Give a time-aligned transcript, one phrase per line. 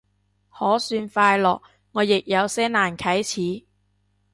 [0.49, 3.65] 可算快樂，我亦有些難啟齒